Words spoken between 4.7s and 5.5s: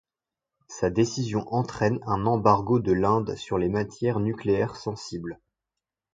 sensibles.